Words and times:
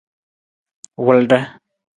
Wulda. 1.05 1.39